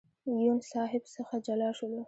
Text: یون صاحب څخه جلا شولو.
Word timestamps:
یون 0.45 0.59
صاحب 0.71 1.03
څخه 1.15 1.35
جلا 1.45 1.69
شولو. 1.77 1.99